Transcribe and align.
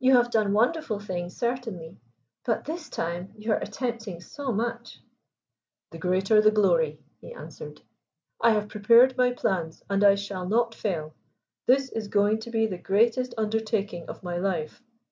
"You 0.00 0.16
have 0.16 0.32
done 0.32 0.52
wonderful 0.54 0.98
things, 0.98 1.36
certainly. 1.36 2.00
But 2.44 2.64
this 2.64 2.88
time 2.88 3.32
you 3.36 3.52
are 3.52 3.58
attempting 3.62 4.20
so 4.20 4.50
much." 4.50 4.98
"The 5.92 5.98
greater 5.98 6.40
the 6.40 6.50
glory!" 6.50 6.98
he 7.20 7.32
answered. 7.32 7.80
"I 8.40 8.54
have 8.54 8.66
prepared 8.68 9.16
my 9.16 9.30
plans, 9.30 9.84
and 9.88 10.02
I 10.02 10.16
shall 10.16 10.48
not 10.48 10.74
fail. 10.74 11.14
This 11.66 11.90
is 11.90 12.08
going 12.08 12.40
to 12.40 12.50
be 12.50 12.66
the 12.66 12.76
greatest 12.76 13.34
undertaking 13.38 14.06
of 14.08 14.24
my 14.24 14.36
life. 14.36 14.82